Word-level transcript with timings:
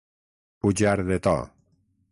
Pujar 0.65 0.97
de 1.11 1.19
to. 1.29 1.37